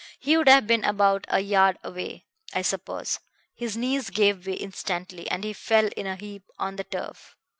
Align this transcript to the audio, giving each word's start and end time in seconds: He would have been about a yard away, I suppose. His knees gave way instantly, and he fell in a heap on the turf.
He 0.17 0.35
would 0.35 0.47
have 0.49 0.65
been 0.65 0.83
about 0.83 1.25
a 1.29 1.41
yard 1.41 1.77
away, 1.83 2.25
I 2.55 2.63
suppose. 2.63 3.19
His 3.53 3.77
knees 3.77 4.09
gave 4.09 4.47
way 4.47 4.53
instantly, 4.53 5.29
and 5.29 5.43
he 5.43 5.53
fell 5.53 5.91
in 5.95 6.07
a 6.07 6.15
heap 6.15 6.45
on 6.57 6.77
the 6.77 6.83
turf. 6.85 7.35